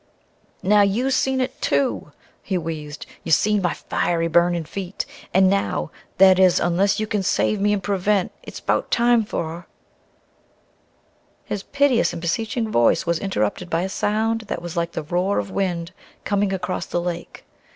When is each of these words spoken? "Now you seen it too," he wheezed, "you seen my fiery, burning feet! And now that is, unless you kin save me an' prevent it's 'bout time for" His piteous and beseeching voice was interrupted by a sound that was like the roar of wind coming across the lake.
"Now 0.63 0.81
you 0.81 1.11
seen 1.11 1.39
it 1.41 1.61
too," 1.61 2.11
he 2.41 2.57
wheezed, 2.57 3.05
"you 3.23 3.31
seen 3.31 3.61
my 3.61 3.75
fiery, 3.75 4.27
burning 4.27 4.63
feet! 4.63 5.05
And 5.31 5.47
now 5.47 5.91
that 6.17 6.39
is, 6.39 6.59
unless 6.59 6.99
you 6.99 7.05
kin 7.05 7.21
save 7.21 7.61
me 7.61 7.71
an' 7.71 7.81
prevent 7.81 8.31
it's 8.41 8.59
'bout 8.59 8.89
time 8.89 9.23
for" 9.23 9.67
His 11.45 11.61
piteous 11.61 12.13
and 12.13 12.19
beseeching 12.19 12.71
voice 12.71 13.05
was 13.05 13.19
interrupted 13.19 13.69
by 13.69 13.83
a 13.83 13.89
sound 13.89 14.41
that 14.47 14.59
was 14.63 14.75
like 14.75 14.93
the 14.93 15.03
roar 15.03 15.37
of 15.37 15.51
wind 15.51 15.91
coming 16.23 16.51
across 16.51 16.87
the 16.87 16.99
lake. 16.99 17.45